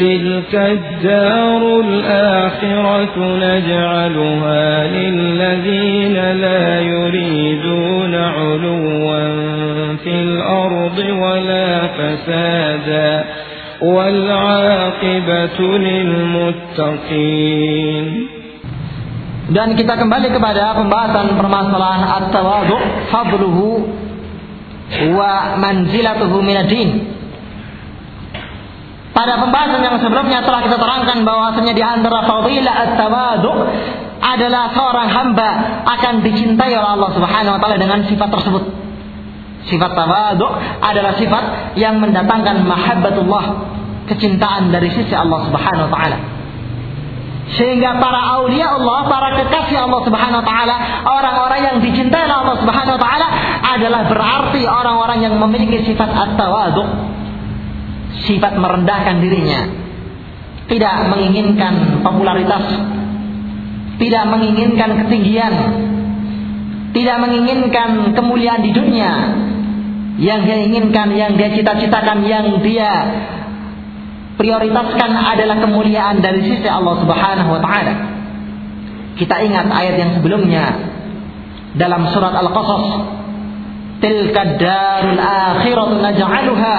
[0.00, 9.20] تلك الدار الآخرة نجعلها للذين لا يريدون علوا
[10.04, 13.24] في الأرض ولا فسادا
[13.80, 15.58] والعاقبة
[15.88, 17.26] للمتقين
[19.50, 22.78] Dan kita kembali kepada pembahasan permasalahan at-tawadhu,
[23.10, 23.82] fadluhu
[25.18, 27.09] wa manzilatuhu minad-din.
[29.20, 33.52] Pada pembahasan yang sebelumnya telah kita terangkan bahwasanya di antara fadilah at-tawadhu
[34.16, 35.48] adalah seorang hamba
[35.84, 38.64] akan dicintai oleh Allah Subhanahu wa taala dengan sifat tersebut.
[39.68, 40.48] Sifat tawadhu
[40.80, 43.44] adalah sifat yang mendatangkan mahabbatullah,
[44.08, 46.16] kecintaan dari sisi Allah Subhanahu wa taala.
[47.60, 52.56] Sehingga para aulia Allah, para kekasih Allah Subhanahu wa taala, orang-orang yang dicintai oleh Allah
[52.56, 53.26] Subhanahu wa taala
[53.68, 57.19] adalah berarti orang-orang yang memiliki sifat at-tawadhu.
[58.26, 59.60] Sifat merendahkan dirinya.
[60.70, 62.64] Tidak menginginkan popularitas.
[63.98, 65.54] Tidak menginginkan ketinggian.
[66.90, 69.12] Tidak menginginkan kemuliaan di dunia.
[70.20, 72.92] Yang dia inginkan, yang dia cita-citakan, yang dia
[74.40, 77.94] prioritaskan adalah kemuliaan dari sisi Allah Subhanahu wa taala.
[79.20, 80.64] Kita ingat ayat yang sebelumnya
[81.76, 82.84] dalam surat Al-Qasas.
[84.00, 86.76] Tilka darul akhiratu naj'aluha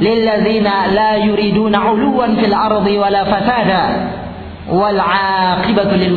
[0.00, 3.82] lilladzina la yuriduna 'uluwan fil ardi wala fasada
[4.68, 6.14] wal 'aqibatu lil.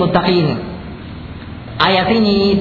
[1.80, 2.60] Ayat ini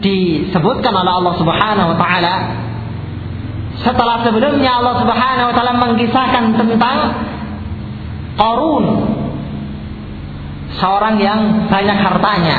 [0.00, 2.34] disebutkan oleh Allah Subhanahu wa taala
[3.82, 6.98] setelah sebelumnya Allah Subhanahu wa taala mengisahkan tentang
[8.36, 8.84] Qarun
[10.76, 12.58] seorang yang banyak hartanya,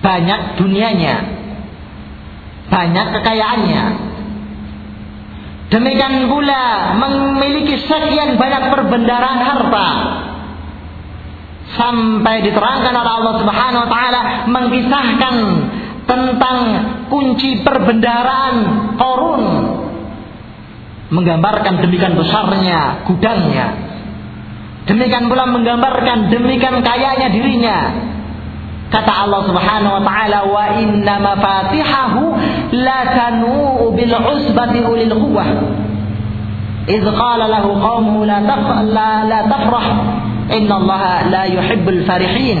[0.00, 1.35] banyak dunianya,
[2.76, 3.84] banyak kekayaannya.
[5.72, 9.88] Demikian pula memiliki sekian banyak perbendaraan harta.
[11.74, 15.34] Sampai diterangkan oleh Allah Subhanahu wa taala mengisahkan
[16.06, 16.58] tentang
[17.10, 18.54] kunci perbendaraan
[18.94, 19.42] Qarun
[21.10, 23.86] menggambarkan demikian besarnya gudangnya
[24.86, 27.78] Demikian pula menggambarkan demikian kayanya dirinya.
[28.91, 32.21] Kata Allah Subhanahu wa taala wa inna mafatihahu
[32.75, 35.49] la tanu bil usbati ulil quwwah.
[36.89, 38.41] إذ قال له قومه لا
[38.89, 39.85] لا لا تفرح
[40.49, 42.59] إن الله لا يحب الفرحين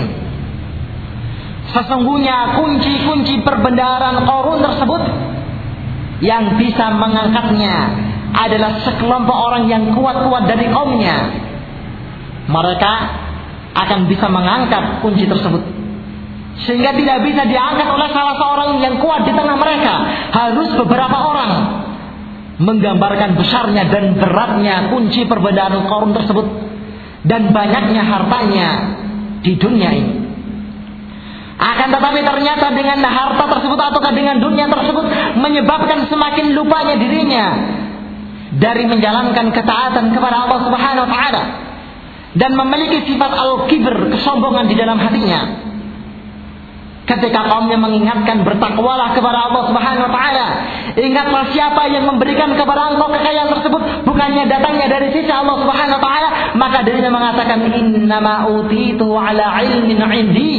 [1.71, 5.03] Sesungguhnya kunci-kunci perbendaharaan Qarun tersebut
[6.19, 7.75] yang bisa mengangkatnya
[8.35, 11.31] adalah sekelompok orang yang kuat-kuat dari kaumnya
[12.51, 12.93] mereka
[13.71, 15.63] akan bisa mengangkat kunci tersebut.
[16.64, 19.94] sehingga tidak bisa diangkat oleh salah seorang yang kuat di tengah mereka.
[20.32, 21.52] Harus beberapa orang
[22.56, 26.46] menggambarkan besarnya dan beratnya kunci perbedaan korun tersebut
[27.28, 28.68] dan banyaknya hartanya
[29.44, 30.14] di dunia ini.
[31.56, 35.04] Akan tetapi ternyata dengan harta tersebut ataukah dengan dunia tersebut
[35.40, 37.46] menyebabkan semakin lupanya dirinya
[38.56, 41.42] dari menjalankan ketaatan kepada Allah Subhanahu wa taala
[42.36, 45.40] dan memiliki sifat al-kibr, kesombongan di dalam hatinya.
[47.06, 50.46] Ketika kaumnya mengingatkan bertakwalah kepada Allah Subhanahu wa taala.
[50.98, 56.02] Ingatlah siapa yang memberikan kepada engkau kekayaan tersebut bukannya datangnya dari sisi Allah Subhanahu wa
[56.02, 56.28] taala,
[56.58, 60.54] maka dirinya mengatakan innama utitu ala ilmin indi.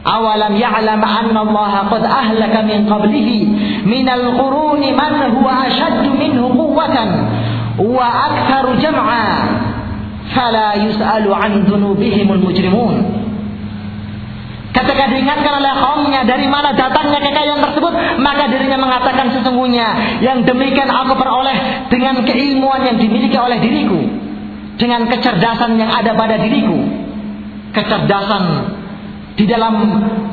[0.00, 3.38] Awalam ya'lam anna Allah qad ahlaka min qablihi
[3.84, 7.08] min al-quruni man huwa ashaddu minhu quwwatan
[7.80, 9.24] wa aktharu jam'a
[10.32, 13.19] fala yus'alu an dzunubihimul mujrimun.
[14.70, 17.92] Ketika diingatkan oleh kaumnya dari mana datangnya kekayaan tersebut,
[18.22, 23.98] maka dirinya mengatakan sesungguhnya yang demikian aku peroleh dengan keilmuan yang dimiliki oleh diriku,
[24.78, 26.86] dengan kecerdasan yang ada pada diriku,
[27.74, 28.42] kecerdasan
[29.34, 29.74] di dalam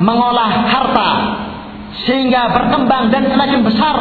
[0.05, 1.09] mengolah harta
[2.05, 3.97] sehingga berkembang dan semakin besar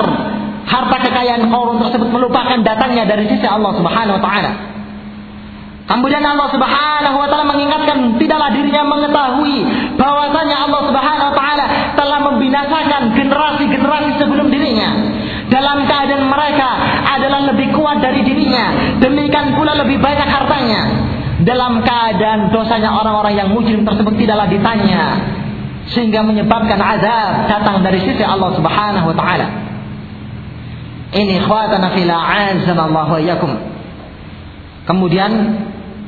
[0.68, 4.75] harta kekayaan korun tersebut melupakan datangnya dari sisi Allah Subhanahu wa taala.
[5.86, 9.56] Kemudian Allah Subhanahu wa taala mengingatkan tidaklah dirinya mengetahui
[9.94, 14.91] bahwasanya Allah Subhanahu wa taala telah membinasakan generasi-generasi sebelum dirinya.
[15.47, 16.71] Dalam keadaan mereka
[17.06, 20.83] adalah lebih kuat dari dirinya demikian pula lebih banyak hartanya.
[21.47, 25.22] Dalam keadaan dosanya orang-orang yang mujrim tersebut tidaklah ditanya
[25.86, 29.47] sehingga menyebabkan azab datang dari sisi Allah Subhanahu wa taala.
[31.15, 32.18] Ini ikhwatana fila
[33.22, 33.54] iyyakum.
[34.86, 35.30] Kemudian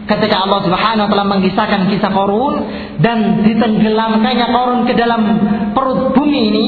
[0.08, 2.54] ketika Allah Subhanahu wa taala mengisahkan kisah Korun
[3.04, 5.22] dan ditenggelamkannya Korun ke dalam
[5.76, 6.66] perut bumi ini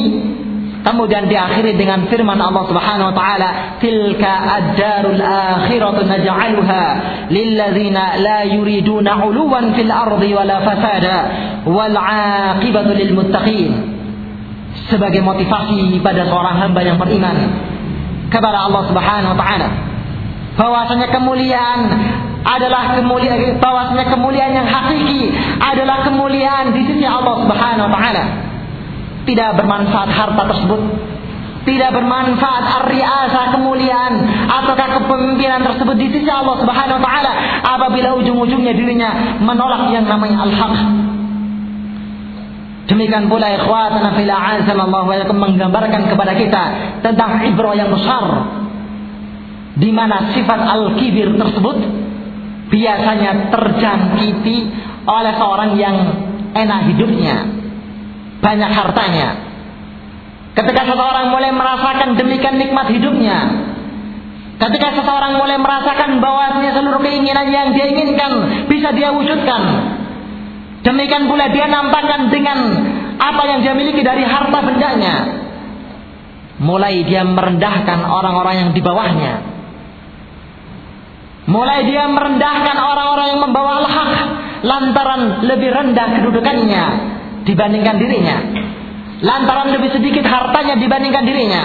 [0.80, 3.48] Kemudian diakhiri dengan firman Allah Subhanahu wa taala,
[3.84, 6.84] "Tilka ad-darul akhiratu naj'aluha
[7.28, 11.16] lilladzina la yuriduna 'uluwan fil ardi wala fasada
[11.68, 13.70] wal 'aqibatu lil muttaqin."
[14.88, 17.36] Sebagai motivasi pada seorang hamba yang beriman
[18.32, 19.68] kepada Allah Subhanahu wa taala
[20.56, 21.80] bahwasanya kemuliaan
[22.40, 25.28] adalah kemuliaan bahwasanya kemuliaan yang hakiki
[25.60, 28.24] adalah kemuliaan di sisi Allah Subhanahu wa taala
[29.28, 30.80] tidak bermanfaat harta tersebut
[31.68, 38.72] tidak bermanfaat ar-riasa kemuliaan ataukah kepemimpinan tersebut di sisi Allah Subhanahu wa taala apabila ujung-ujungnya
[38.72, 39.10] dirinya
[39.44, 40.76] menolak yang namanya al-haq.
[42.88, 46.62] Demikian pula ikhwatana fil a'azanallahu wa menggambarkan kepada kita
[47.06, 48.50] tentang ibrah yang besar
[49.78, 51.76] di mana sifat al-kibir tersebut
[52.70, 54.56] biasanya terjangkiti
[55.04, 55.96] oleh seorang yang
[56.54, 57.36] enak hidupnya,
[58.38, 59.28] banyak hartanya.
[60.54, 63.38] Ketika seseorang mulai merasakan demikian nikmat hidupnya,
[64.58, 68.32] ketika seseorang mulai merasakan bahwasanya seluruh keinginan yang dia inginkan
[68.66, 69.62] bisa dia wujudkan,
[70.86, 72.58] demikian pula dia nampakkan dengan
[73.18, 75.14] apa yang dia miliki dari harta bendanya,
[76.60, 79.59] mulai dia merendahkan orang-orang yang di bawahnya.
[81.50, 84.12] Mulai dia merendahkan orang-orang yang membawa al-haq
[84.62, 86.84] lantaran lebih rendah kedudukannya
[87.42, 88.36] dibandingkan dirinya.
[89.20, 91.62] Lantaran lebih sedikit hartanya dibandingkan dirinya.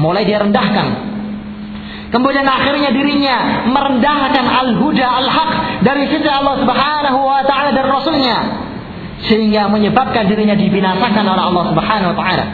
[0.00, 1.12] Mulai dia rendahkan.
[2.16, 5.50] Kemudian akhirnya dirinya merendahkan al-huda al-haq
[5.84, 8.36] dari sisi Allah Subhanahu wa taala dan rasulnya
[9.28, 12.46] sehingga menyebabkan dirinya dibinasakan oleh Allah Subhanahu wa taala.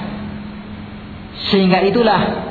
[1.53, 2.50] Sehingga itulah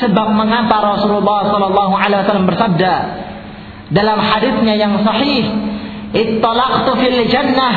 [0.00, 2.94] sebab mengapa Rasulullah sallallahu alaihi wasallam bersabda
[3.92, 5.44] dalam hadisnya yang sahih,
[6.16, 7.74] "Ittalaqtu fil jannah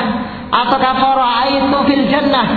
[0.54, 2.48] ataukah fara'aitu fil jannah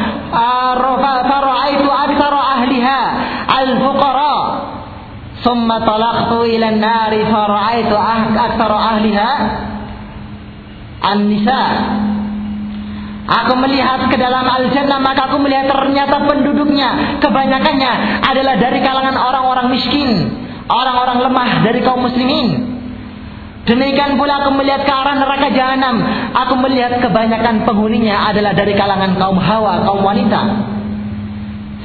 [1.27, 3.01] fara'aitu aktsara ahliha
[3.49, 4.37] al-fuqara
[5.41, 9.31] thumma talaqtu ila an-nari fara'aitu aktsara ahliha
[11.01, 11.65] an-nisa.
[13.27, 16.23] Aku melihat ke dalam al-jannah maka aku melihat ternyata
[17.23, 17.93] kebanyakannya
[18.23, 20.11] adalah dari kalangan orang-orang miskin,
[20.69, 22.77] orang-orang lemah dari kaum muslimin.
[23.67, 25.99] Demikian pula aku melihat ke arah neraka jahanam.
[26.47, 30.43] Aku melihat kebanyakan penghuninya adalah dari kalangan kaum hawa, kaum wanita.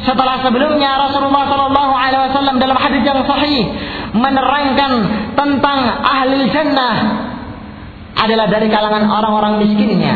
[0.06, 3.70] Setelah sebelumnya Rasulullah Shallallahu Alaihi Wasallam dalam hadis yang sahih
[4.14, 4.92] menerangkan
[5.38, 6.96] tentang ahli jannah
[8.18, 10.16] adalah dari kalangan orang-orang miskinnya,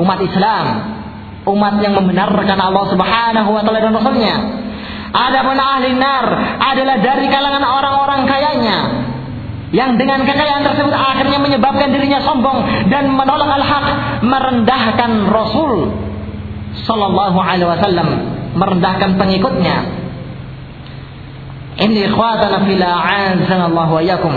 [0.00, 0.64] umat Islam,
[1.42, 4.34] umat yang membenarkan Allah Subhanahu Wa Taala dan Rasulnya.
[5.12, 8.78] Adapun ahli nar adalah dari kalangan orang-orang kayanya,
[9.72, 13.86] yang dengan kekayaan tersebut akhirnya menyebabkan dirinya sombong dan menolak al-haq,
[14.24, 15.92] merendahkan Rasul
[16.88, 18.08] sallallahu alaihi wasallam,
[18.56, 19.76] merendahkan pengikutnya.
[21.72, 22.90] Ini ikhwatana fila
[23.48, 24.36] Allah wa.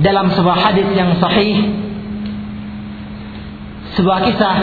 [0.00, 1.76] Dalam sebuah hadis yang sahih
[4.00, 4.56] sebuah kisah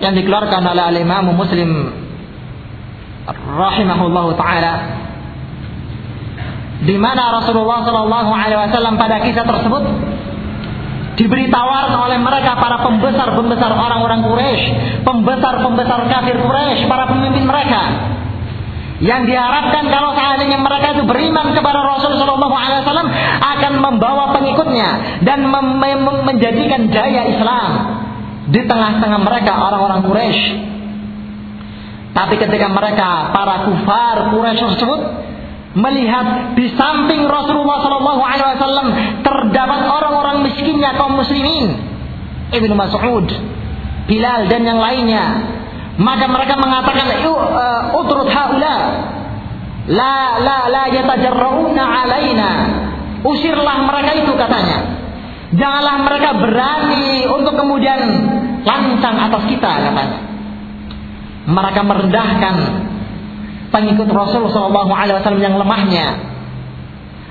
[0.00, 1.02] yang dikeluarkan oleh
[1.32, 1.70] Muslim.
[3.26, 4.74] Rahimahullahu taala.
[6.84, 9.82] Di mana Rasulullah Shallallahu Alaihi Wasallam pada kisah tersebut
[11.16, 14.64] diberi tawaran oleh mereka para pembesar-pembesar orang-orang Quraisy,
[15.02, 18.12] pembesar-pembesar kafir Quraisy, para pemimpin mereka.
[19.00, 23.08] Yang diharapkan kalau seandainya mereka itu beriman kepada Rasul Shallallahu Alaihi Wasallam
[23.40, 25.48] akan membawa pengikutnya dan
[26.28, 27.70] menjadikan daya Islam
[28.46, 30.44] di tengah-tengah mereka orang-orang Quraisy.
[32.16, 35.00] Tapi ketika mereka para kufar Quraisy tersebut
[35.76, 38.88] melihat di samping Rasulullah Shallallahu Alaihi Wasallam
[39.20, 41.76] terdapat orang-orang miskinnya kaum muslimin,
[42.54, 43.28] Ibnu Mas'ud,
[44.08, 45.24] Bilal dan yang lainnya.
[45.96, 48.76] Maka mereka mengatakan, uh, utrut haula,
[49.88, 52.50] la la la yatajarrauna alaina.
[53.24, 54.95] Usirlah mereka itu katanya.
[55.56, 58.00] Janganlah mereka berani untuk kemudian
[58.62, 60.20] lancang atas kita katanya.
[61.46, 62.54] Mereka merendahkan
[63.72, 66.06] pengikut Rasul Shallallahu Alaihi Wasallam yang lemahnya.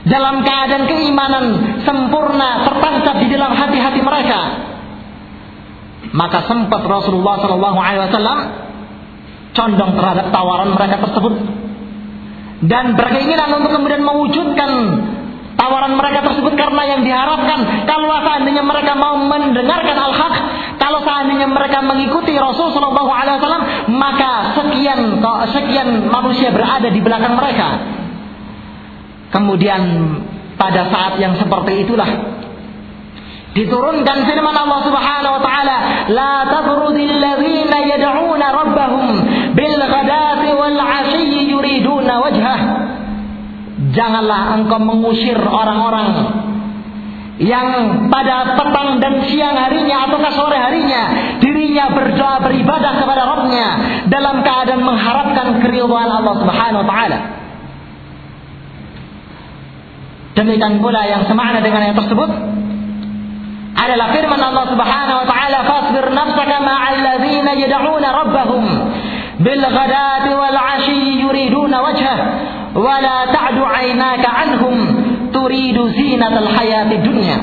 [0.06, 1.46] Dalam keadaan keimanan
[1.82, 4.40] sempurna tertancap di dalam hati-hati mereka.
[6.14, 8.40] Maka sempat Rasulullah Shallallahu Alaihi Wasallam
[9.54, 11.34] condong terhadap tawaran mereka tersebut.
[12.66, 14.72] Dan berkeinginan untuk kemudian mewujudkan
[15.56, 17.88] tawaran mereka tersebut karena yang diharapkan.
[17.88, 20.36] Kalau seandainya mereka mau mendengarkan al-haq
[20.76, 23.64] kalau seandainya mereka mengikuti Rasul Shallallahu Alaihi Wasallam
[23.96, 25.00] maka sekian
[25.50, 27.68] sekian manusia berada di belakang mereka.
[29.34, 29.82] Kemudian
[30.56, 32.08] pada saat yang seperti itulah
[33.56, 35.78] diturunkan firman Allah Subhanahu wa taala
[36.12, 39.08] la tatrudil ladzina yad'una rabbahum
[39.56, 42.45] bil ghadati wal 'ashyi yuriduna wajhah
[43.96, 46.08] janganlah engkau mengusir orang-orang
[47.36, 47.68] yang
[48.08, 53.70] pada petang dan siang harinya atau sore harinya dirinya berdoa beribadah kepada Rabbnya
[54.08, 57.20] dalam keadaan mengharapkan keridhaan Allah Subhanahu wa taala.
[60.36, 62.30] Demikian pula yang semakna dengan yang tersebut
[63.76, 68.10] adalah firman Allah Subhanahu wa taala fasbir nafsaka ma'al ladzina yad'una
[71.84, 72.18] wajhah
[72.76, 74.76] wa la ta'du 'aynaka 'anhum
[75.32, 77.38] turidu zinatal hayatid dunya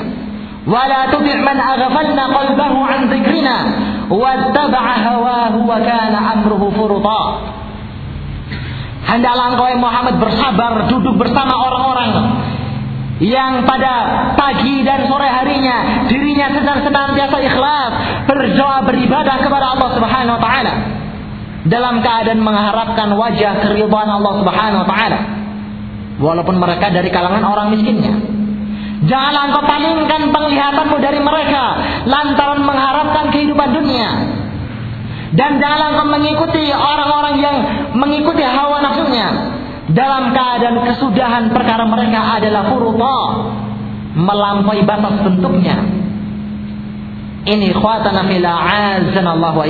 [0.69, 3.55] wa la tuti' man aghfalna qalbahu 'an dhikrina
[4.09, 7.23] wattaba'a hawahu wa kana amruhu furuta
[9.03, 12.09] Hendaklah engkau Muhammad bersabar duduk bersama orang-orang
[13.19, 13.93] yang pada
[14.39, 17.91] pagi dan sore harinya dirinya sedang senantiasa ikhlas
[18.25, 21.02] berdoa beribadah kepada Allah Subhanahu wa taala
[21.63, 25.19] dalam keadaan mengharapkan wajah keridhaan Allah Subhanahu wa taala.
[26.19, 28.13] Walaupun mereka dari kalangan orang miskinnya.
[29.03, 31.63] Janganlah engkau palingkan penglihatanmu dari mereka
[32.07, 34.09] lantaran mengharapkan kehidupan dunia.
[35.33, 37.57] Dan janganlah engkau mengikuti orang-orang yang
[37.97, 39.27] mengikuti hawa nafsunya.
[39.91, 43.19] Dalam keadaan kesudahan perkara mereka adalah furuta
[44.15, 45.75] melampaui batas bentuknya.
[47.43, 48.51] Ini khawatana fila
[49.35, 49.67] Allah wa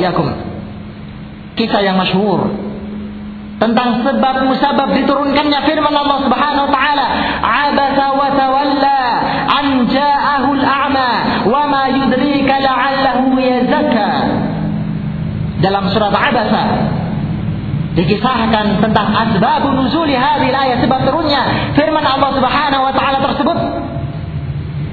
[1.54, 2.50] kisah yang masyhur
[3.62, 7.06] tentang sebab musabab diturunkannya firman Allah Subhanahu wa taala
[7.40, 9.00] abasa wa tawalla
[9.48, 11.10] an ja'ahu al-a'ma
[11.48, 14.10] wa ma yudrika la'allahu yazakka.
[15.64, 16.92] Dalam surat abasa
[17.94, 23.58] dikisahkan tentang asbab nuzuli hadhihi ayat sebab turunnya firman Allah Subhanahu wa taala tersebut.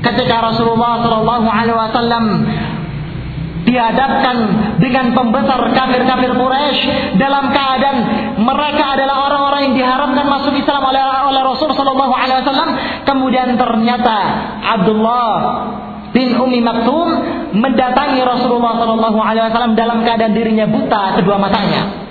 [0.00, 2.24] Ketika Rasulullah sallallahu alaihi wasallam
[3.70, 4.36] dihadapkan
[4.82, 6.82] dengan pembesar kafir-kafir Quraisy
[7.16, 7.98] dalam keadaan
[8.42, 12.70] mereka adalah orang-orang yang diharapkan masuk Islam oleh, oleh Rasul sallallahu alaihi wasallam.
[13.06, 14.16] Kemudian ternyata
[14.60, 15.32] Abdullah
[16.10, 17.08] bin Umi Maktum
[17.54, 22.10] mendatangi Rasulullah sallallahu alaihi wasallam dalam keadaan dirinya buta kedua matanya.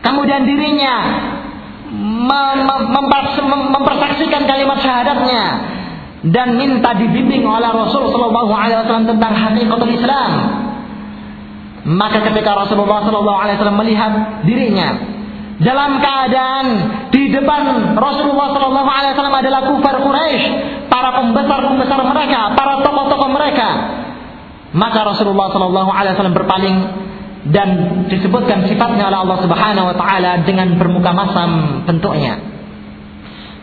[0.00, 0.94] Kemudian dirinya
[3.72, 5.44] mempersaksikan kalimat syahadatnya
[6.26, 10.32] dan minta dibimbing oleh Rasul Shallallahu Alaihi Wasallam tentang hakikatul Islam.
[11.88, 14.88] Maka ketika Rasulullah Shallallahu Alaihi Wasallam melihat dirinya
[15.58, 16.66] dalam keadaan
[17.14, 20.44] di depan Rasulullah Shallallahu Alaihi Wasallam adalah kufar Quraisy,
[20.90, 23.68] para pembesar-pembesar mereka, para tokoh-tokoh mereka,
[24.74, 26.76] maka Rasulullah Shallallahu Alaihi Wasallam berpaling
[27.48, 27.68] dan
[28.10, 32.47] disebutkan sifatnya oleh Allah Subhanahu wa taala dengan bermuka masam bentuknya.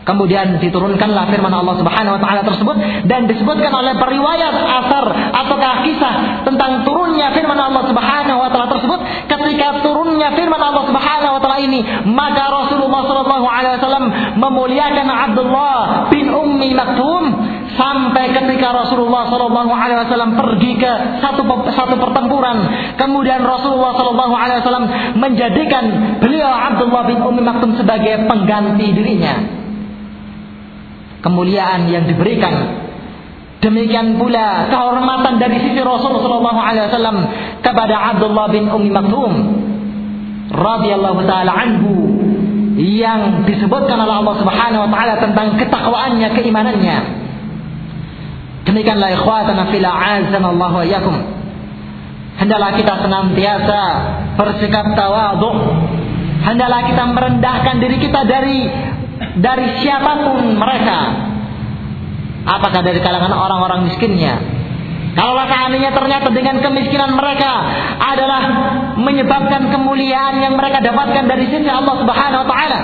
[0.06, 2.78] Kemudian diturunkanlah firman Allah Subhanahu wa taala tersebut
[3.10, 5.02] dan disebutkan oleh periwayat asar
[5.34, 9.02] ataukah kisah tentang turunnya firman Allah Subhanahu wa taala tersebut.
[9.26, 14.04] Ketika turunnya firman Allah Subhanahu wa taala ini maka Rasulullah sallallahu alaihi wasallam
[14.38, 17.22] memuliakan Abdullah bin Ummi Maktum
[17.74, 21.42] sampai ketika Rasulullah sallallahu alaihi wasallam pergi ke satu
[21.74, 22.62] satu pertempuran.
[22.94, 24.86] Kemudian Rasulullah sallallahu alaihi wasallam
[25.18, 25.84] menjadikan
[26.22, 29.65] beliau Abdullah bin Ummi Maktum sebagai pengganti dirinya
[31.26, 32.86] kemuliaan yang diberikan.
[33.58, 36.54] Demikian pula kehormatan dari sisi Rasulullah
[36.86, 37.16] Wasallam
[37.66, 39.32] kepada Abdullah bin Ummi Maktum
[40.54, 42.14] radhiyallahu taala anhu
[42.78, 46.98] yang disebutkan oleh Allah Subhanahu wa taala tentang ketakwaannya, keimanannya.
[48.70, 51.16] Demikianlah ikhwatana fil Allah wa yakum.
[52.36, 53.82] Hendaklah kita senantiasa
[54.36, 55.50] bersikap tawadhu.
[56.44, 58.68] Hendaklah kita merendahkan diri kita dari
[59.40, 60.98] dari siapa pun mereka.
[62.46, 64.38] Apakah dari kalangan orang-orang miskinnya?
[65.16, 67.50] Kalau seandainya ternyata dengan kemiskinan mereka
[67.96, 68.42] adalah
[69.00, 72.80] menyebabkan kemuliaan yang mereka dapatkan dari sisi Allah Subhanahu wa taala,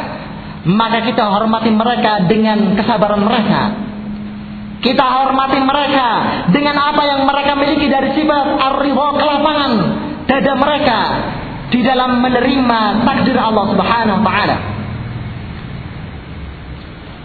[0.65, 3.63] maka kita hormati mereka dengan kesabaran mereka.
[4.83, 6.09] Kita hormati mereka
[6.51, 9.73] dengan apa yang mereka miliki dari sifat ar-ridha kelapangan
[10.27, 11.01] dada mereka
[11.71, 14.72] di dalam menerima takdir Allah Subhanahu wa taala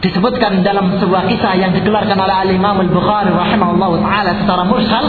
[0.02, 5.06] disebutkan dalam sebuah kisah yang dikeluarkan oleh Al Imam Al Bukhari rahimahullah taala secara mursal.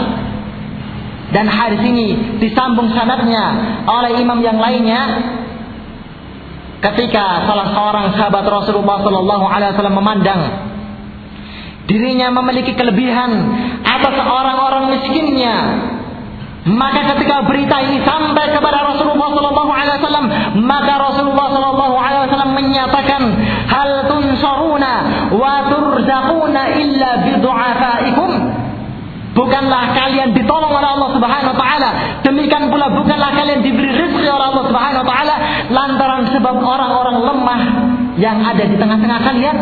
[1.29, 3.53] Dan hadis ini disambung sanadnya
[3.85, 5.01] oleh imam yang lainnya.
[6.81, 10.41] Ketika salah seorang sahabat Rasulullah Shallallahu Alaihi Wasallam memandang
[11.85, 13.29] dirinya memiliki kelebihan
[13.83, 15.57] atas orang-orang miskinnya
[16.67, 20.25] maka ketika berita ini sampai kepada Rasulullah Sallallahu Alaihi Wasallam,
[20.67, 23.21] maka Rasulullah Sallallahu Alaihi Wasallam menyatakan,
[25.33, 28.31] wa turzaquna illa bidu'afaikum.
[29.29, 31.89] bukanlah kalian ditolong oleh Allah Subhanahu wa taala.
[32.25, 35.35] Demikian pula bukanlah kalian diberi rezeki oleh Allah Subhanahu wa taala
[35.69, 37.61] lantaran sebab orang-orang lemah
[38.19, 39.57] yang ada di tengah-tengah kalian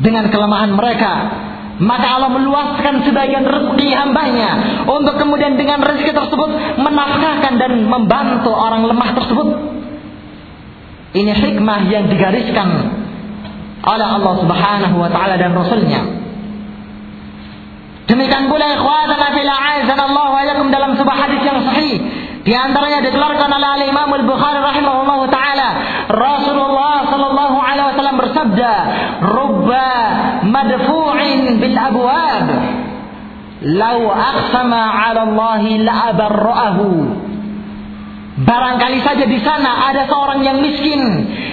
[0.00, 1.12] dengan kelemahan mereka
[1.80, 8.84] maka Allah meluaskan sebagian rezeki hambanya untuk kemudian dengan rezeki tersebut menafkahkan dan membantu orang
[8.84, 9.48] lemah tersebut.
[11.16, 12.68] Ini hikmah yang digariskan
[13.80, 16.00] oleh Allah Subhanahu wa taala dan rasulnya.
[18.10, 21.96] Demikian pula ikhwanana fil Allah wa dalam sebuah hadis yang sahih
[22.40, 25.68] di antaranya dikeluarkan oleh Imam Al-Bukhari rahimahullahu taala,
[26.08, 28.72] Rasulullah sallallahu alaihi wasallam bersabda,
[29.20, 29.92] "Rubba
[30.48, 32.46] madfu'in bil abwab,
[33.60, 37.29] law aqsama 'ala Allah la'abarra'ahu."
[38.40, 41.00] Barangkali saja di sana ada seorang yang miskin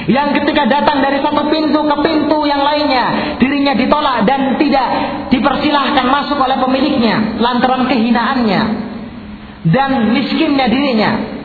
[0.08, 4.88] yang ketika datang dari satu pintu ke pintu yang lainnya dirinya ditolak dan tidak
[5.28, 8.62] dipersilahkan masuk oleh pemiliknya lantaran kehinaannya
[9.68, 11.37] dan miskinnya dirinya.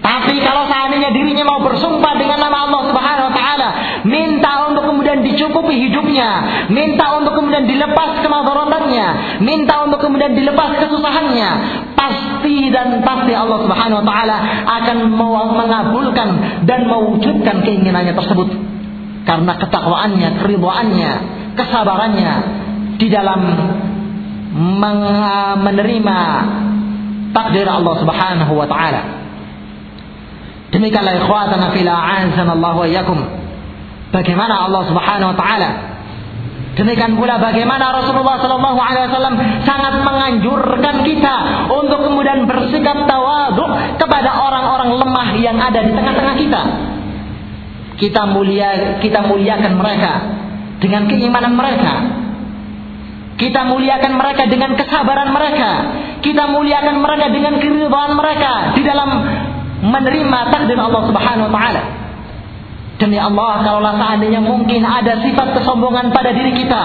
[0.00, 3.68] Tapi kalau seandainya dirinya mau bersumpah dengan nama Allah Subhanahu wa taala,
[4.08, 6.28] minta untuk kemudian dicukupi hidupnya,
[6.72, 9.06] minta untuk kemudian dilepas kemadaratannya,
[9.44, 11.50] minta untuk kemudian dilepas kesusahannya,
[11.92, 14.36] pasti dan pasti Allah Subhanahu wa taala
[14.80, 14.98] akan
[15.60, 16.28] mengabulkan
[16.64, 18.48] dan mewujudkan keinginannya tersebut.
[19.28, 21.12] Karena ketakwaannya, keridhaannya,
[21.60, 22.32] kesabarannya
[22.96, 23.40] di dalam
[25.60, 26.18] menerima
[27.36, 29.19] takdir Allah Subhanahu wa taala.
[30.70, 33.18] Demikianlah ikhwatana fil a'azanallahu wa iyyakum.
[34.10, 35.90] Bagaimana Allah Subhanahu wa taala
[36.70, 39.36] Demikian pula bagaimana Rasulullah Sallallahu Alaihi Wasallam
[39.66, 41.34] sangat menganjurkan kita
[41.66, 46.62] untuk kemudian bersikap tawaduk kepada orang-orang lemah yang ada di tengah-tengah kita.
[47.98, 50.12] Kita mulia, kita muliakan mereka
[50.78, 51.92] dengan keimanan mereka,
[53.34, 55.70] kita muliakan mereka dengan kesabaran mereka.
[56.20, 59.08] Kita muliakan mereka dengan keridhaan mereka di dalam
[59.80, 61.82] menerima takdir Allah Subhanahu wa taala.
[63.00, 66.82] Demi Allah, kalaulah seandainya mungkin ada sifat kesombongan pada diri kita,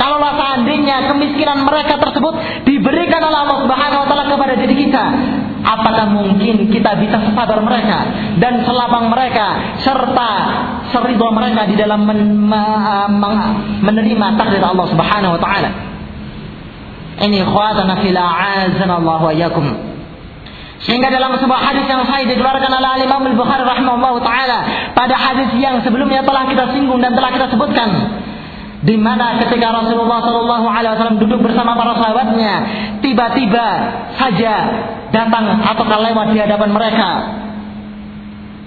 [0.00, 5.04] kalaulah seandainya kemiskinan mereka tersebut diberikan oleh Allah Subhanahu wa taala kepada diri kita,
[5.60, 8.00] apakah mungkin kita bisa sesabar mereka
[8.40, 10.30] dan selabang mereka serta
[10.88, 12.48] seridho mereka di dalam men
[13.84, 15.70] menerima takdir Allah Subhanahu wa taala?
[17.28, 19.97] Ini khawatana fil a'azanallahu wa yakum.
[20.78, 24.58] Sehingga dalam sebuah hadis yang sahih dikeluarkan oleh Imam Al-Bukhari rahimahullah taala
[24.94, 27.90] pada hadis yang sebelumnya telah kita singgung dan telah kita sebutkan
[28.78, 32.52] di mana ketika Rasulullah Shallallahu Alaihi Wasallam duduk bersama para sahabatnya,
[33.02, 33.66] tiba-tiba
[34.14, 34.54] saja
[35.10, 37.10] datang atau lewat di hadapan mereka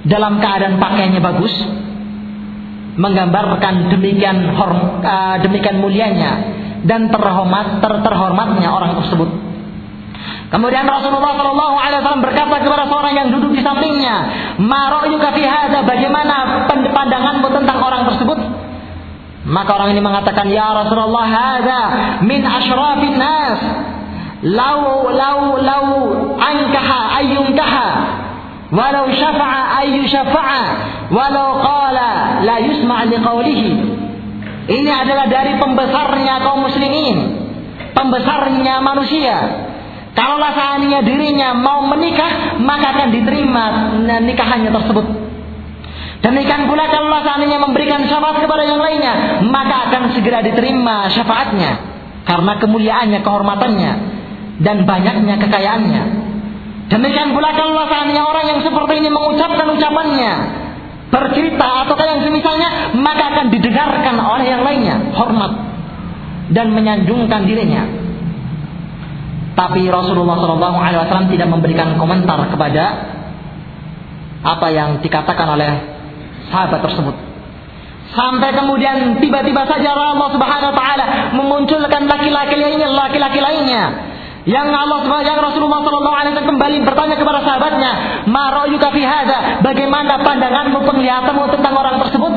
[0.04, 1.54] dalam keadaan pakaiannya bagus,
[3.00, 9.50] menggambarkan demikian horm, uh, demikian mulianya dan terhormat ter terhormatnya orang tersebut.
[10.51, 14.15] Kemudian Rasulullah Shallallahu Alaihi Wasallam berkata kepada seorang yang duduk di sampingnya,
[14.59, 15.47] "Maro'yuka fi?
[15.87, 18.35] Bagaimana pandanganmu tentang orang tersebut?"
[19.47, 21.81] Maka orang ini mengatakan, "Ya Rasulullah, hadza
[22.27, 23.59] min asyrafin nas.
[24.43, 25.87] Lau lau lau
[26.35, 27.89] ankaha ayyunkaha
[28.73, 30.61] walau syafa'a ayyu syafa'a
[31.15, 33.71] walau qala la yusma' liqawlihi."
[34.67, 37.39] Ini adalah dari pembesarnya kaum muslimin.
[37.95, 39.70] Pembesarnya manusia.
[40.12, 43.63] Kalau seandainya dirinya mau menikah, maka akan diterima
[44.28, 45.06] nikahannya tersebut.
[46.21, 51.71] Demikian pula kalau seandainya memberikan syafaat kepada yang lainnya, maka akan segera diterima syafaatnya.
[52.28, 53.91] Karena kemuliaannya, kehormatannya,
[54.62, 56.04] dan banyaknya kekayaannya.
[56.91, 60.34] Demikian pula kalau seandainya orang yang seperti ini mengucapkan ucapannya,
[61.12, 65.52] bercerita atau yang semisalnya maka akan didengarkan oleh yang lainnya hormat
[66.56, 67.84] dan menyanjungkan dirinya
[69.51, 72.83] tapi Rasulullah SAW tidak memberikan komentar kepada
[74.41, 75.71] apa yang dikatakan oleh
[76.49, 77.15] sahabat tersebut.
[78.11, 84.11] Sampai kemudian tiba-tiba saja Allah Subhanahu wa taala memunculkan laki-laki lainnya laki-laki lainnya.
[84.41, 87.91] Yang Allah yang Rasulullah Shallallahu Alaihi Wasallam kembali bertanya kepada sahabatnya,
[89.05, 92.33] hada, bagaimana pandanganmu penglihatanmu tentang orang tersebut?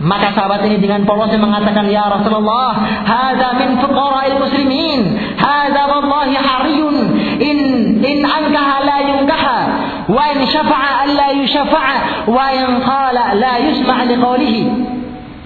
[0.00, 2.72] Maka sahabat ini dengan polosnya mengatakan, Ya Rasulullah,
[3.04, 5.00] hada min fuqara'il muslimin,
[5.36, 6.96] hada wallahi hariyun,
[7.36, 7.58] in
[8.00, 9.60] in ankaha la yunkaha,
[10.08, 11.94] wa in syafa'a la yushafa'a,
[12.32, 14.62] wa in qala la yusma' liqawlihi.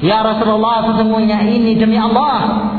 [0.07, 2.71] Ya Rasulullah, sesungguhnya ini demi Allah,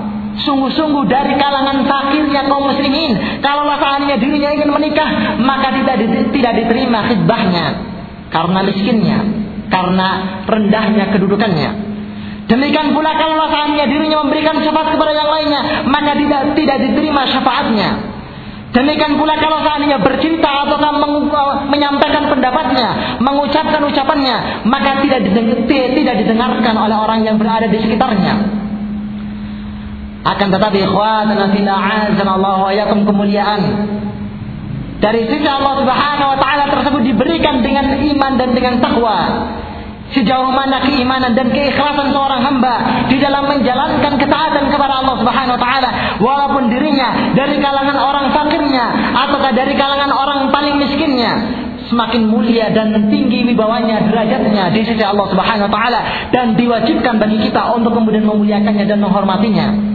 [0.47, 3.43] sungguh-sungguh dari kalangan fakirnya kaum muslimin.
[3.43, 7.65] Kalau seandainya dirinya ingin menikah, maka tidak tidak diterima khidbahnya.
[8.31, 9.19] Karena miskinnya,
[9.69, 10.07] karena
[10.45, 11.71] rendahnya kedudukannya.
[12.45, 17.89] Demikian pula kalau seandainya dirinya memberikan syafaat kepada yang lainnya, maka tidak tidak diterima syafaatnya.
[18.69, 20.77] Demikian pula kalau seandainya bercinta atau
[21.71, 25.25] menyampaikan pendapatnya, mengucapkan ucapannya, maka tidak
[25.57, 28.65] tidak didengarkan oleh orang yang berada di sekitarnya.
[30.25, 33.61] Akan tetapi ikhwanana fil Allah wa kemuliaan
[35.03, 39.19] dari sisi Allah Subhanahu wa taala tersebut diberikan dengan iman dan dengan takwa.
[40.13, 45.61] Sejauh mana keimanan dan keikhlasan seorang hamba di dalam menjalankan ketaatan kepada Allah Subhanahu wa
[45.61, 45.89] taala
[46.21, 52.93] walaupun dirinya dari kalangan orang fakirnya ataukah dari kalangan orang paling miskinnya semakin mulia dan
[53.09, 58.29] tinggi wibawanya derajatnya di sisi Allah Subhanahu wa taala dan diwajibkan bagi kita untuk kemudian
[58.29, 59.94] memuliakannya dan menghormatinya.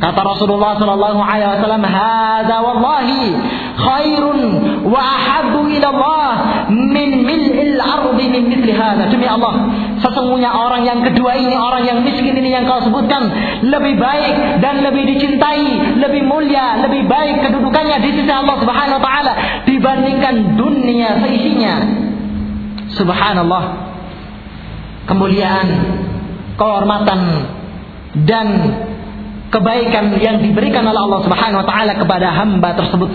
[0.00, 3.36] Kata Rasulullah sallallahu alaihi wasallam, "Hadza wallahi
[3.76, 4.40] khairun
[4.88, 6.28] wa ahabbu ila Allah
[6.72, 9.68] min mil'il ardi min mithli hadza." Demi Allah,
[10.00, 13.28] sesungguhnya orang yang kedua ini, orang yang miskin ini yang kau sebutkan
[13.60, 19.04] lebih baik dan lebih dicintai, lebih mulia, lebih baik kedudukannya di sisi Allah Subhanahu wa
[19.04, 19.32] taala
[19.68, 21.74] dibandingkan dunia seisinya.
[22.96, 23.92] Subhanallah.
[25.04, 25.68] Kemuliaan,
[26.56, 27.20] kehormatan
[28.24, 28.46] dan
[29.50, 33.10] kebaikan yang diberikan oleh Allah Subhanahu wa taala kepada hamba tersebut.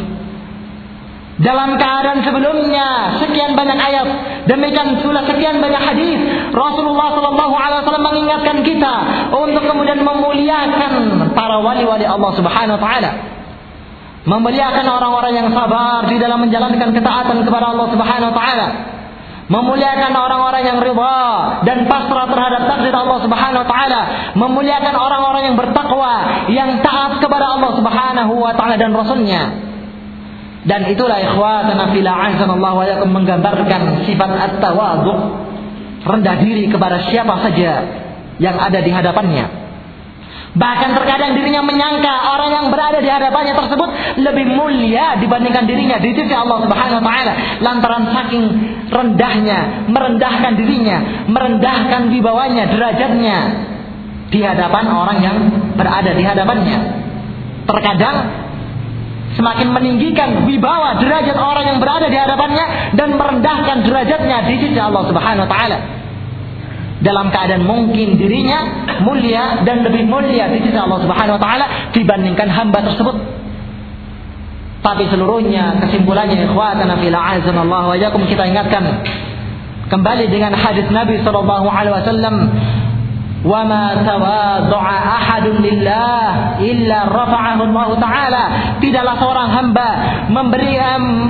[1.35, 4.07] Dalam keadaan sebelumnya sekian banyak ayat,
[4.47, 6.19] demikian pula sekian banyak hadis,
[6.55, 8.93] Rasulullah Shallallahu alaihi wasallam mengingatkan kita
[9.35, 10.91] untuk kemudian memuliakan
[11.35, 13.11] para wali-wali Allah Subhanahu wa taala.
[14.25, 18.94] Memuliakan orang-orang yang sabar di dalam menjalankan ketaatan kepada Allah Subhanahu wa taala
[19.45, 21.21] memuliakan orang-orang yang ridha
[21.65, 24.01] dan pasrah terhadap takdir Allah Subhanahu wa taala,
[24.33, 26.13] memuliakan orang-orang yang bertakwa,
[26.49, 29.43] yang taat kepada Allah Subhanahu wa taala dan rasulnya.
[30.65, 35.13] Dan itulah ikhwatana fil azanallahu wa yakum menggambarkan sifat at-tawadhu,
[36.01, 37.85] rendah diri kepada siapa saja
[38.41, 39.64] yang ada di hadapannya.
[40.55, 43.89] Bahkan terkadang dirinya menyangka orang yang berada di hadapannya tersebut
[44.23, 48.45] lebih mulia dibandingkan dirinya di sisi Allah Subhanahu wa taala lantaran saking
[48.87, 53.37] rendahnya, merendahkan dirinya, merendahkan wibawanya, derajatnya
[54.31, 55.37] di hadapan orang yang
[55.75, 56.77] berada di hadapannya.
[57.67, 58.15] Terkadang
[59.35, 65.03] semakin meninggikan wibawa derajat orang yang berada di hadapannya dan merendahkan derajatnya di sisi Allah
[65.03, 65.94] Subhanahu wa taala
[67.03, 72.47] dalam keadaan mungkin dirinya mulia dan lebih mulia di sisi Allah Subhanahu wa taala dibandingkan
[72.47, 73.15] hamba tersebut.
[74.79, 79.01] Tapi seluruhnya kesimpulannya ikhwatana fil Allah wa kita ingatkan
[79.89, 82.35] kembali dengan hadis Nabi sallallahu alaihi wasallam
[83.45, 84.85] وما تواضع
[85.17, 86.25] أحد لله
[86.59, 88.15] إلا رفعه الله تعالى.
[88.25, 88.43] Taala
[88.81, 89.89] tidaklah seorang hamba
[90.33, 90.73] memberi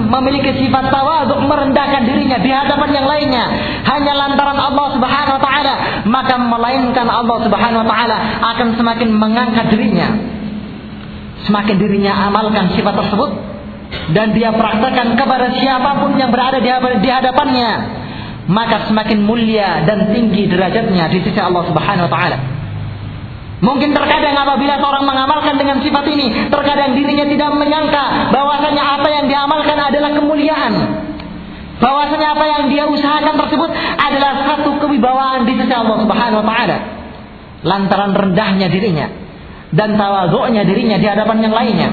[0.07, 3.45] memiliki sifat tawaduk merendahkan dirinya di hadapan yang lainnya.
[3.83, 5.73] Hanya lantaran Allah Subhanahu wa taala
[6.07, 8.17] maka melainkan Allah Subhanahu wa taala
[8.55, 10.07] akan semakin mengangkat dirinya.
[11.43, 13.31] Semakin dirinya amalkan sifat tersebut
[14.15, 17.71] dan dia praktekkan kepada siapa pun yang berada di hadapannya
[18.45, 22.37] maka semakin mulia dan tinggi derajatnya di sisi Allah Subhanahu wa taala.
[23.65, 29.25] Mungkin terkadang apabila seorang mengamalkan dengan sifat ini, terkadang dirinya tidak menyangka bahwasanya apa yang
[29.25, 30.73] diamalkan adalah kemuliaan.
[31.75, 36.77] Bahwasanya apa yang dia usahakan tersebut adalah satu kewibawaan di sisi Allah Subhanahu wa taala.
[37.65, 39.09] Lantaran rendahnya dirinya
[39.73, 41.89] dan tawadhu'nya dirinya di hadapan yang lainnya.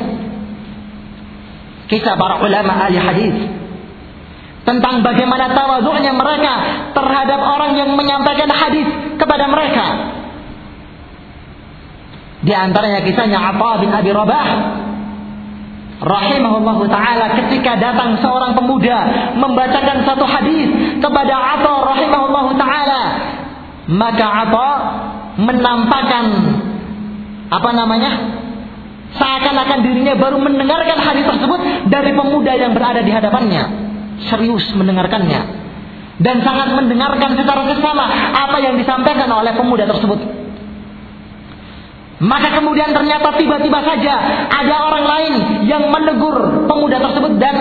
[1.89, 3.37] Kisah para ulama ahli hadis
[4.63, 6.55] tentang bagaimana tawaduknya mereka
[6.95, 8.87] terhadap orang yang menyampaikan hadis
[9.19, 9.87] kepada mereka.
[12.43, 14.47] Di antaranya kisahnya Atha bin Abi Rabah
[16.03, 23.03] rahimahullah taala ketika datang seorang pemuda membacakan satu hadis kepada Atha rahimahullah taala
[23.87, 24.71] maka Atha
[25.39, 26.25] menampakkan
[27.55, 28.11] apa namanya
[29.15, 33.92] seakan-akan dirinya baru mendengarkan hadis tersebut dari pemuda yang berada di hadapannya
[34.31, 35.63] serius mendengarkannya
[36.23, 38.05] dan sangat mendengarkan secara sesama
[38.37, 40.21] apa yang disampaikan oleh pemuda tersebut.
[42.23, 44.15] Maka kemudian ternyata tiba-tiba saja
[44.47, 45.33] ada orang lain
[45.67, 47.55] yang menegur pemuda tersebut dan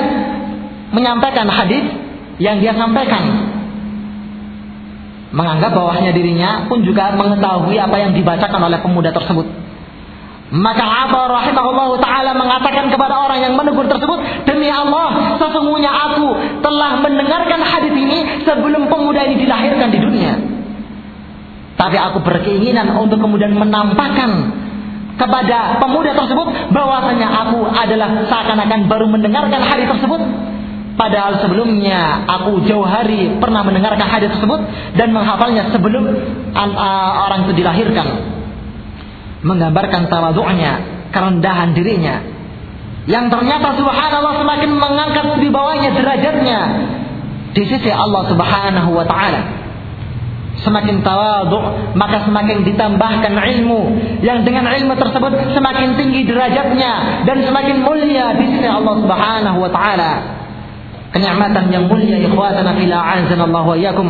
[0.93, 1.81] menyampaikan hadis
[2.37, 3.49] yang dia sampaikan.
[5.31, 9.70] Menganggap bahwasanya dirinya pun juga mengetahui apa yang dibacakan oleh pemuda tersebut.
[10.51, 16.27] Maka Abu rahimahullah taala mengatakan kepada orang yang menegur tersebut, demi Allah, sesungguhnya aku
[16.59, 20.33] telah mendengarkan hadis ini sebelum pemuda ini dilahirkan di dunia.
[21.79, 24.51] Tapi aku berkeinginan untuk kemudian menampakkan
[25.15, 30.19] kepada pemuda tersebut bahwasanya aku adalah seakan-akan baru mendengarkan hadis tersebut
[30.91, 34.59] Padahal sebelumnya aku jauh hari pernah mendengarkan hadis tersebut
[34.99, 36.03] dan menghafalnya sebelum
[37.25, 38.07] orang itu dilahirkan.
[39.41, 40.73] Menggambarkan tawadhu'nya,
[41.09, 42.21] kerendahan dirinya.
[43.09, 46.59] Yang ternyata subhanallah semakin mengangkat di bawahnya derajatnya
[47.51, 49.41] di sisi Allah Subhanahu wa taala.
[50.61, 51.57] Semakin tawadhu,
[51.97, 53.81] maka semakin ditambahkan ilmu
[54.21, 59.71] yang dengan ilmu tersebut semakin tinggi derajatnya dan semakin mulia di sisi Allah Subhanahu wa
[59.73, 60.41] taala
[61.11, 64.07] kenikmatan yang mulia ikhwatana fila azanallahu wa iyyakum.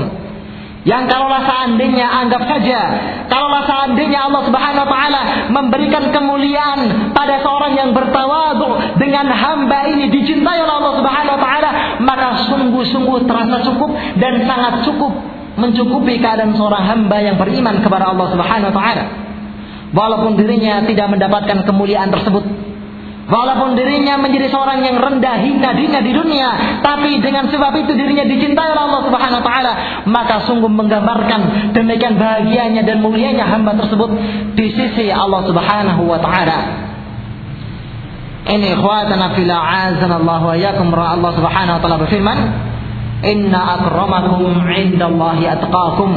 [0.82, 2.80] Yang kalaulah seandainya anggap saja,
[3.30, 5.22] kalaulah seandainya Allah Subhanahu wa taala
[5.54, 11.70] memberikan kemuliaan pada seorang yang bertawadhu dengan hamba ini dicintai oleh Allah Subhanahu wa taala,
[12.02, 15.14] maka sungguh-sungguh terasa cukup dan sangat cukup
[15.62, 19.04] mencukupi keadaan seorang hamba yang beriman kepada Allah Subhanahu wa taala.
[19.94, 22.42] Walaupun dirinya tidak mendapatkan kemuliaan tersebut,
[23.32, 28.28] Walaupun dirinya menjadi seorang yang rendah hina dina di dunia, tapi dengan sebab itu dirinya
[28.28, 34.12] dicintai oleh Allah Subhanahu wa taala, maka sungguh menggambarkan demikian bahagianya dan mulianya hamba tersebut
[34.60, 36.60] di sisi Allah Subhanahu wa taala.
[38.52, 40.52] Ini ikhwatana fil Allah wa
[41.08, 42.38] Allah Subhanahu wa taala berfirman,
[43.32, 46.12] "Inna akramakum 'indallahi atqakum."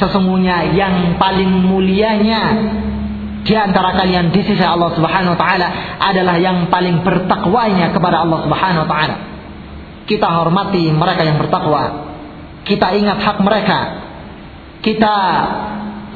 [0.00, 2.40] Sesungguhnya yang paling mulianya
[3.46, 5.68] di antara kalian di sisi Allah Subhanahu wa taala
[6.02, 9.16] adalah yang paling bertakwanya kepada Allah Subhanahu wa taala.
[10.06, 12.10] Kita hormati mereka yang bertakwa.
[12.66, 13.78] Kita ingat hak mereka.
[14.82, 15.14] Kita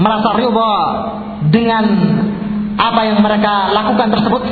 [0.02, 0.76] merasa ridha
[1.54, 1.84] dengan
[2.74, 4.42] apa yang mereka lakukan tersebut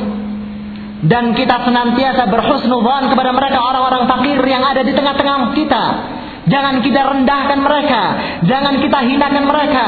[1.07, 5.85] dan kita senantiasa berhusnudzon kepada mereka orang-orang fakir yang ada di tengah-tengah kita.
[6.49, 8.03] Jangan kita rendahkan mereka,
[8.49, 9.87] jangan kita hinakan mereka.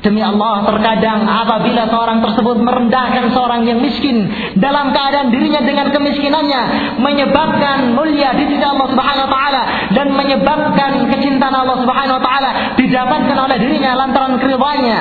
[0.00, 6.62] Demi Allah terkadang apabila seorang tersebut merendahkan seorang yang miskin dalam keadaan dirinya dengan kemiskinannya
[6.96, 12.50] menyebabkan mulia di sisi Allah Subhanahu wa taala dan menyebabkan kecintaan Allah Subhanahu wa taala
[12.80, 15.00] didapatkan oleh dirinya lantaran keridhaannya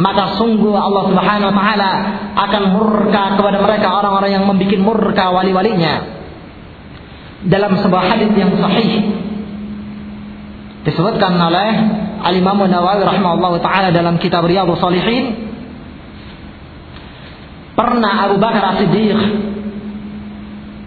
[0.00, 1.90] maka sungguh Allah Subhanahu wa taala
[2.34, 6.24] akan murka kepada mereka orang-orang yang membuat murka wali-walinya.
[7.44, 9.12] Dalam sebuah hadis yang sahih
[10.88, 11.68] disebutkan oleh
[12.24, 15.52] Al-Imam Nawawi rahimahullah taala dalam kitab Riyadhus Shalihin
[17.76, 19.18] pernah Abu Bakar As-Siddiq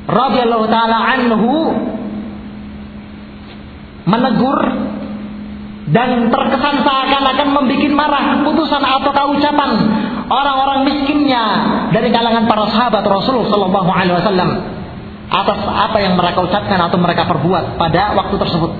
[0.08, 1.54] radhiyallahu taala anhu
[4.08, 4.60] menegur
[5.88, 9.69] dan terkesan seakan-akan membuat marah keputusan atau ucapan
[10.28, 11.43] orang-orang miskinnya
[11.95, 14.50] dari kalangan para sahabat Rasulullah Shallallahu Alaihi Wasallam
[15.28, 18.71] atas apa yang mereka ucapkan atau mereka perbuat pada waktu tersebut.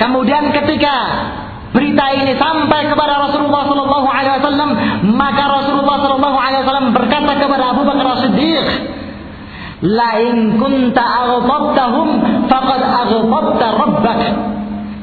[0.00, 0.94] Kemudian ketika
[1.76, 4.70] berita ini sampai kepada Rasulullah Sallallahu Alaihi Wasallam,
[5.12, 8.66] maka Rasulullah Sallallahu Alaihi Wasallam berkata kepada Abu Bakar As-Siddiq,
[9.84, 12.08] "Lain kunta aghfabtahum
[12.48, 14.20] faqad aghfabta rabbak."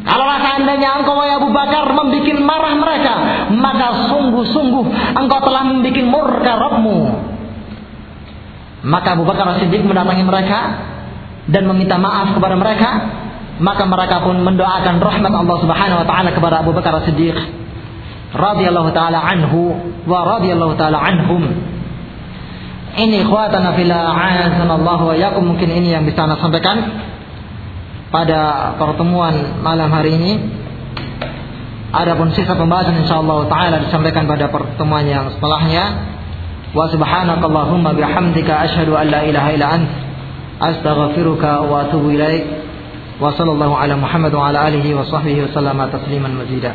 [0.07, 3.13] Kalau seandainya engkau ya Abu Bakar membuat marah mereka,
[3.53, 6.99] maka sungguh-sungguh engkau telah membuat murka Rabbmu.
[8.87, 10.59] Maka Abu Bakar As-Siddiq mendatangi mereka
[11.53, 12.89] dan meminta maaf kepada mereka
[13.57, 17.37] maka mereka pun mendoakan rahmat Allah Subhanahu wa taala kepada Abu Bakar As-Siddiq
[18.35, 19.73] radhiyallahu taala anhu
[20.05, 21.43] wa radhiyallahu taala anhum.
[22.97, 24.13] Ini ikhwatana fillah
[24.73, 26.77] Allah wa yakum mungkin ini yang bisa saya sampaikan
[28.09, 30.33] pada pertemuan malam hari ini.
[31.87, 35.85] Adapun sisa pembahasan insyaallah taala disampaikan pada pertemuan yang setelahnya.
[36.75, 39.87] Wa subhanakallahumma bihamdika asyhadu an la ilaha illa ant
[40.61, 42.66] astaghfiruka wa atubu ilaik.
[43.21, 46.73] وصلى الله على محمد وعلى آله وصحبه وسلم تسليما مزيدا.